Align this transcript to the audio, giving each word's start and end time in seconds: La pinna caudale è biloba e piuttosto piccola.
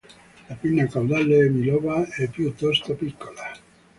La 0.49 0.55
pinna 0.55 0.87
caudale 0.87 1.45
è 1.45 1.47
biloba 1.49 2.03
e 2.17 2.27
piuttosto 2.27 2.95
piccola. 2.95 3.43